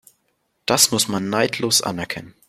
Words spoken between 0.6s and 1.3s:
Das muss man